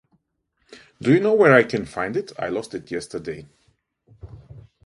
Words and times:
Do 0.99 1.13
you 1.13 1.19
know 1.19 1.35
where 1.35 1.53
I 1.53 1.61
can 1.61 1.85
find 1.85 2.17
it, 2.17 2.31
I 2.39 2.47
lost 2.49 2.73
it 2.73 2.89
yesterday. 2.89 3.47